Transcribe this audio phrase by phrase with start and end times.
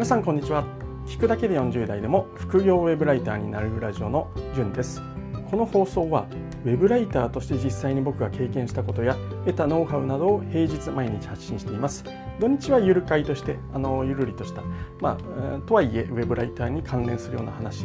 [0.00, 0.64] 皆さんこんにちは。
[1.04, 5.02] 聞くだけで40代でも副業ウェブライターになるラジオのじゅんです。
[5.50, 6.26] この放送は
[6.64, 12.02] ウェブライターとして実際に僕が経験したことや得たノウハウなどを平日毎日発信しています。
[12.40, 14.62] 土日はゆる会としてあのゆるりとした、
[15.02, 17.82] まあ、とはいえウェブライターに関連するような話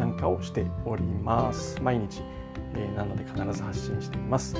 [0.00, 1.80] なんかをしております。
[1.80, 2.20] 毎日
[2.96, 4.56] なので必ず発信しています。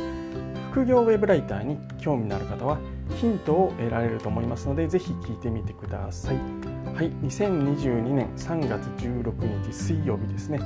[0.73, 2.79] 副業ウェブライターに興味のある方は
[3.21, 6.37] ヒントを得られると思いますのでぜひ聞いてみてください。
[6.37, 10.59] はい2022年3月16日水曜日ですね、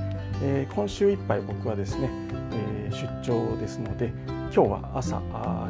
[0.43, 2.11] えー、今週いっぱい僕はですね、
[2.53, 5.21] えー、出張ですので今日は朝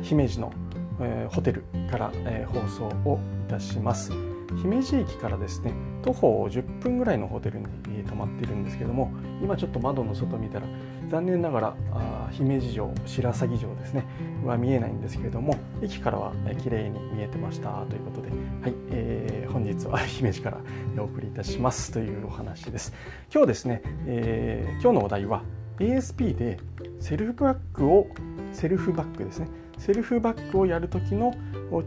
[0.02, 0.52] 姫路の、
[1.00, 4.35] えー、ホテルから、え放送をいたします。
[4.54, 7.66] 姫路駅からですね徒歩10分ぐらいのホテルに
[8.06, 10.66] 泊まっているんですけども今ちょっと窓の外見たら
[11.10, 14.06] 残念ながらあ姫路城白鷺城ですね
[14.44, 16.32] は見えないんですけれども駅からは
[16.62, 18.34] 綺麗に見えてましたということで、は
[18.68, 20.58] いえー、本日は 姫路から
[20.98, 22.92] お送りいたしますというお話です。
[23.32, 25.42] 今日ですね、えー、今日のお題は
[25.78, 26.58] ASP で
[27.00, 28.08] セルフバックを
[28.52, 31.34] セルフバックですねセルフバックをやるときの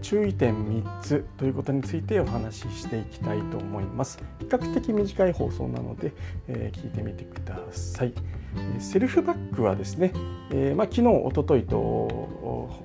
[0.02, 4.20] 注意点3つということについてお話ししていきたいと思います。
[4.40, 6.14] 比較的短い放送なので、
[6.48, 8.14] えー、聞いてみてください。
[8.80, 10.12] セルフバックはですね、
[10.52, 11.78] えー、まあ、昨日おとといと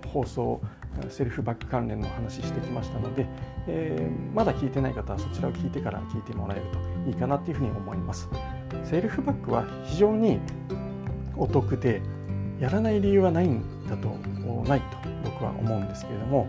[0.06, 0.60] 放送
[1.08, 3.26] セルフバック関連の話してきましたので、
[3.66, 6.62] えー、まだ聞いてない方はそちらを聞いてから聞いてもらえる
[7.04, 8.28] といいかなというふうに思います。
[8.84, 10.38] セルフバックは非常に
[11.36, 12.00] お得で
[12.60, 14.08] やらない理由はないんだと
[14.68, 14.86] ないと
[15.24, 16.48] 僕は思うんですけれども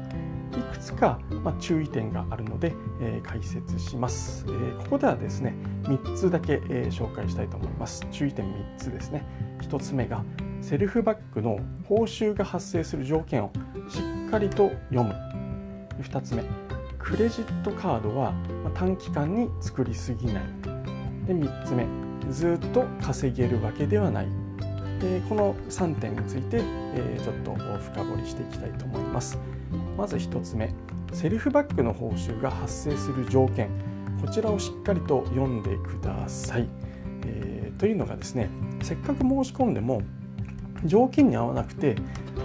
[0.57, 8.05] いくつか、ま注意点があるので、え解説します、えここではですね3つだけ、え紹介したいと思います。
[8.11, 9.25] 注意点3つですね。
[9.61, 10.23] 1つ目が
[10.61, 13.51] セルフバックの報酬が発生する条件を
[13.89, 15.13] しっかりと読む。
[16.01, 16.43] 2つ目
[16.99, 18.33] クレジットカードは
[18.73, 20.43] 短期間に作りすぎない。
[21.27, 21.85] で3つ目
[22.31, 24.44] ずっと稼げるわけではない。
[25.03, 29.37] えこの3点について、えちょっと深掘りしていきたいと思います。
[29.97, 30.73] まず1つ目
[31.13, 33.69] セルフバックの報酬が発生する条件。
[34.21, 36.67] こちらをしっかりと読んでください、
[37.25, 38.49] えー、というのがですね
[38.81, 40.01] せっかく申し込んでも
[40.85, 41.95] 条件に合わなくて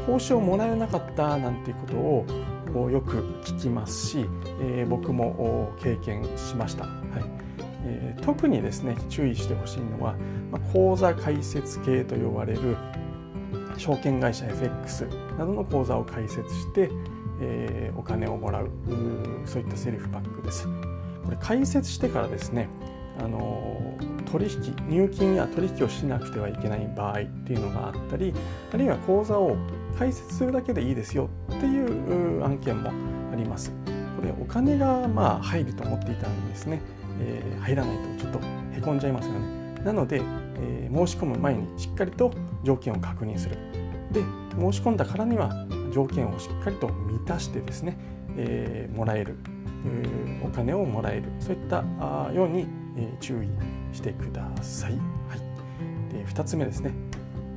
[0.06, 2.27] 報酬をもらえなかったなんていうこ
[2.72, 4.27] とをよく聞きますし、
[4.61, 7.50] えー、僕も経験しました、はい。
[7.85, 10.15] えー、特にですね注意してほしいのは、
[10.51, 12.77] まあ、口座開設系と呼ばれる
[13.77, 15.07] 証券会社 FX
[15.39, 16.91] などの口座を開設して、
[17.41, 18.71] えー、お金をもらう
[19.47, 20.69] そういったセルフバックです。
[21.25, 22.69] これ開設してからですね
[23.19, 23.97] あの
[24.33, 28.33] 取引入金や取引をしなくてはいけない場合っていうのがあったり
[28.73, 29.57] あるいは口座を
[29.99, 32.91] 開設するだけでいいですよっていう案件も
[33.33, 33.73] あります。
[34.17, 36.81] これお金がまあ入ると思っていたんですね。
[37.20, 38.41] えー、入らないとちょっと
[38.76, 39.82] へこんじゃいますよね。
[39.84, 40.22] なので、
[40.56, 42.32] えー、申し込む前にしっかりと
[42.64, 43.56] 条件を確認する。
[44.12, 44.22] で
[44.58, 47.97] 申し込んだからには条件をしっかりと満たしてですね、
[48.36, 49.36] えー、もらえる
[50.44, 51.84] お金をもらえるそういった
[52.34, 52.66] ように、
[52.97, 53.48] えー、注意
[53.92, 54.92] してください。
[54.92, 54.98] は
[55.37, 56.92] い、で2つ目ですね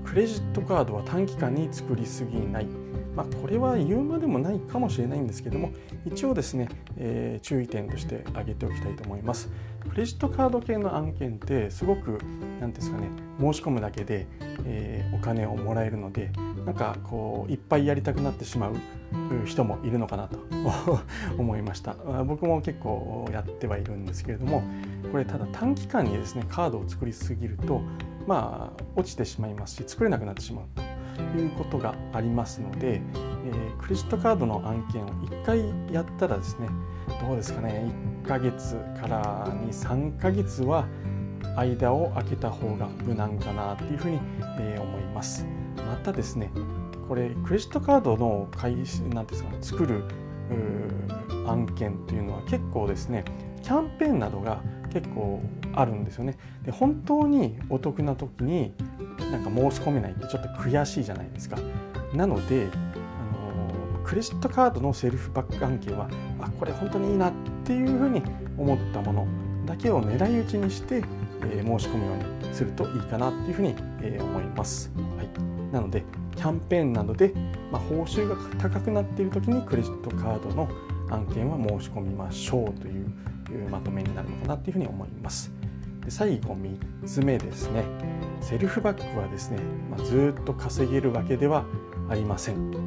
[0.06, 2.68] クレジットカードは短期間に作りすぎない。
[3.16, 5.72] まあ、これは言うまでもないかもしれないんですけども
[6.06, 9.50] 一応ですね、えー、注意点として挙げておきたいと思います。
[9.90, 12.18] クレジットカード系の案件ってすごく
[12.59, 13.09] 何ですかね
[13.40, 14.28] 申し込むだけで、
[14.66, 16.31] えー、お金をもらえるので
[16.66, 18.75] なんかこういっぱいやりたくなってしまう
[19.45, 20.40] 人もいるのかなと
[21.38, 21.95] 思いました。
[22.24, 24.63] 僕も結構やってはいるんですけれども
[25.12, 27.81] これただ短期間にですねカードを作りすぎると
[28.25, 30.66] まあ落ちてしまいますし作れなくなってしまう。
[31.22, 36.68] いうことがありますので、えー、クレジットカードの案件を1回やったらですね
[37.22, 37.91] どうですかね
[38.24, 40.88] 1ヶ月から23ヶ月は
[41.56, 44.19] 間を空けた方が無難かなというふうに、
[44.59, 45.46] えー、思います
[45.78, 46.51] またですね
[47.07, 50.04] これクレジットカードの開始なんですか、ね、作る
[51.48, 53.25] 案件というのは結構ですね
[53.62, 54.62] キャンペーンなどが
[54.92, 55.42] 結構
[55.74, 56.38] あるんですよね。
[56.63, 58.74] で本当にお得な時に
[59.31, 61.57] なんか申し込めないってちょっと悔しいじゃないですか。
[62.13, 67.33] なのであのクレジットカードのセルフバック案件はあこれ本当にいいなっ
[67.63, 68.21] ていうふうに
[68.57, 69.27] 思ったもの
[69.65, 71.04] だけを狙い撃ちにして、
[71.51, 74.92] えー、申し込むようにするといいかなっていうふうに、えー、思います。
[75.18, 76.04] はい、なので
[76.36, 77.33] キャンペーンなどで、
[77.71, 80.68] まあ、報酬が高くなっている時にクレジットカードの
[81.09, 83.07] 案件は申し込みましょうという
[83.69, 85.51] まとめになるのかなというふうに思います。
[86.04, 87.84] で最後3つ目ですね。
[88.42, 89.60] セルフバックはですね、
[89.90, 91.66] まあ、ずっと稼げるわけでは
[92.10, 92.72] ありません。
[92.72, 92.80] こ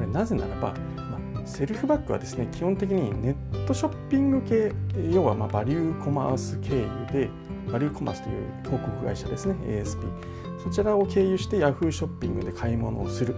[0.00, 4.72] れなぜならば、まあ、セルフバックはですね基本的にネットショッピング系
[5.12, 7.28] 要はまバリューコマース経由で
[7.70, 9.98] バリューコマースという広告会社ですね ASP
[10.62, 13.36] そちらを経由して Yahoo ショッピングで買い物をする。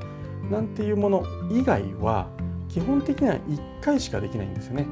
[0.51, 2.29] なんていうもの以外は
[2.69, 4.87] 基本的には1回しかできないんですよね。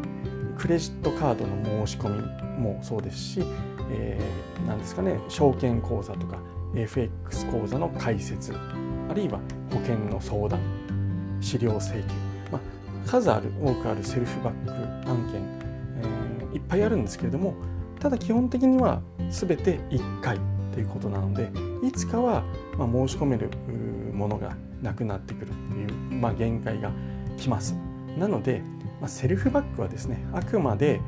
[0.57, 3.43] クレジットカードの申し込みもそうですし、
[3.91, 6.39] えー、何ですかね証券口座とか
[6.75, 8.55] FX 口座の開設
[9.09, 9.41] あるいは
[9.71, 10.61] 保険の相談
[11.41, 12.03] 資料請求、
[12.53, 15.43] まあ、数ある多くあるセルフバック案件、
[16.01, 17.55] えー、いっぱいあるんですけれども
[18.01, 20.39] ただ基本的には全て1回
[20.73, 21.51] ということなので
[21.87, 22.45] いつかは
[22.77, 23.51] ま申し込める
[24.13, 26.93] ものがなくなってくるっていう、まあ、限界が
[27.37, 27.75] 来ます。
[28.19, 28.63] なので、
[29.01, 31.01] まあ、セルフバックはですねあくまで、えー、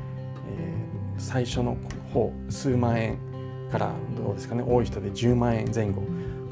[1.17, 1.77] 最初の
[2.13, 3.17] 方数万円
[3.71, 6.03] からどうですかね多い人で10万円前後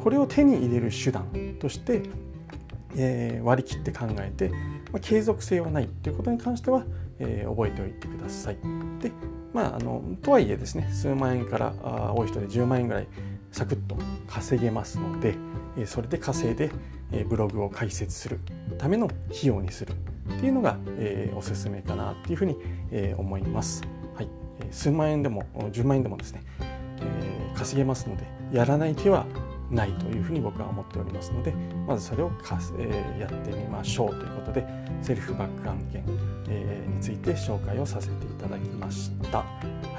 [0.02, 1.26] これを手に入れる手段
[1.60, 2.04] として、
[2.96, 4.56] えー、割り切って考えて、ま
[4.96, 6.86] あ、継続性はないということに関しては、
[7.20, 8.58] えー、覚えておいてください。
[9.02, 9.12] で
[9.54, 13.08] まあ、あのとはいえですね数万円からあ多い人で10万円ぐらい
[13.52, 13.98] サクッと
[14.28, 15.34] 稼げますので、
[15.76, 16.70] えー、それで稼いで、
[17.12, 18.40] えー、ブログを開設する
[18.78, 19.94] ための費用にする
[20.36, 22.58] っていうのが、えー、おすすめかなっていうふうに、
[22.92, 23.82] えー、思います。
[24.72, 29.26] 数万円でも10万円でもですね、えー、稼げますのでやらない手は
[29.72, 31.54] ないというふうに僕は思っておりますので
[31.88, 34.66] まずそれをか、えー、やってみましょうということで
[35.02, 36.04] セルフバック案件、
[36.50, 39.46] えー、について紹介をさせていただきました、は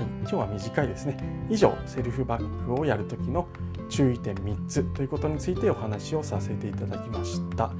[0.00, 1.16] い、今日は短いですね。
[1.48, 3.46] 以上セルフバックをやるときの
[3.88, 7.72] 注意点3つということについてお話をさせていただきました、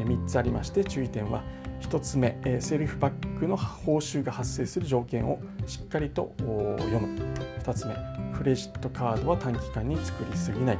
[0.00, 1.42] えー、3つありまして注意点は
[1.80, 7.18] 1つ目えセルフバックの報酬が発生する条件をしっかりと読む。
[7.62, 7.94] 2つ目
[8.36, 10.78] クレジットカードは短期間に作りすぎない。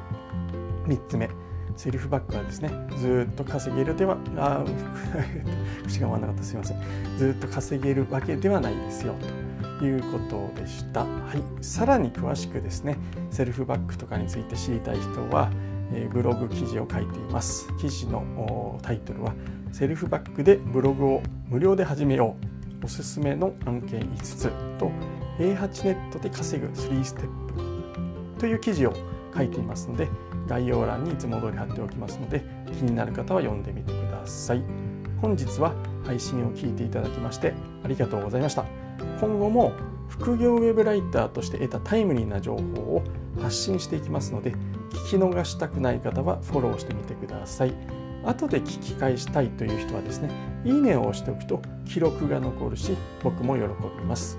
[0.86, 1.28] 3つ目
[1.76, 4.64] セルフバックはですねずっと稼げるではあ
[5.86, 6.42] 口が回らなかった。
[6.42, 6.78] すいません。
[7.18, 9.14] ずっと稼げるわけではないですよ。
[9.78, 12.96] ということでした、はい、さらに詳しくですね
[13.30, 15.50] セルフバックとかについて知りたい人は
[15.92, 17.68] えブログ記事を書いています。
[17.78, 19.34] 記事のタイトルは
[19.72, 22.36] セルフバックでブログを無料で始めよ
[22.82, 24.90] うおすすめの案件5つと
[25.38, 27.46] A8 ネットで稼ぐ3ステッ
[28.34, 28.94] プという記事を
[29.34, 30.08] 書いていますので
[30.46, 32.42] 概要欄にいつも通り貼っておきますので
[32.78, 34.62] 気になる方は読んでみてください。
[35.20, 35.74] 本日は
[36.04, 38.64] 配信を聞いていただきましてありがとうございました。
[39.20, 39.72] 今後も
[40.08, 42.62] 副業ウェブライターとして得たタイムリーな情報
[42.96, 43.02] を
[43.40, 44.52] 発信していきますので
[44.90, 48.05] 聞き逃したくない方はフォローしてみてください。
[48.26, 50.30] 後で聞き返したいという人はですね
[50.64, 53.62] いいねを押しておくと記録が残るし僕も喜
[53.98, 54.38] びます。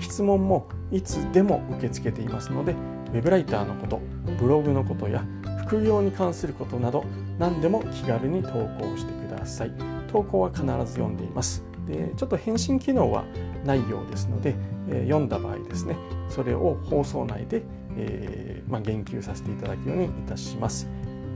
[0.00, 2.72] 質問もいつでも受け付けていますので
[3.12, 4.00] ウェブライターのこと
[4.38, 5.24] ブログのことや
[5.66, 7.04] 副業に関することなど
[7.38, 9.72] 何でも気軽に投稿してください。
[10.08, 11.62] 投稿は必ず読んでいます。
[11.86, 13.24] でちょっと返信機能は
[13.64, 14.54] ないようですので、
[14.88, 15.96] えー、読んだ場合ですね
[16.28, 17.62] それを放送内で、
[17.96, 20.86] えー、まあ、言及させていただくようにいたします。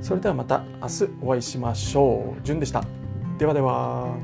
[0.02, 2.42] それではまた明日お会いしましょう。
[2.42, 2.84] じゅんでした。
[3.38, 4.16] ではでは。